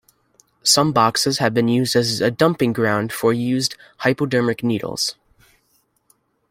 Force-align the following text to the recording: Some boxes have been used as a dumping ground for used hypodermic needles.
Some 0.63 0.93
boxes 0.93 1.37
have 1.37 1.53
been 1.53 1.67
used 1.67 1.95
as 1.95 2.21
a 2.21 2.31
dumping 2.31 2.73
ground 2.73 3.13
for 3.13 3.31
used 3.31 3.75
hypodermic 3.97 4.63
needles. 4.63 5.13